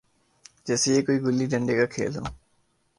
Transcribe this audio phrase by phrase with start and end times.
[0.65, 2.23] جیسے یہ کوئی گلی ڈنڈے کا کھیل ہو۔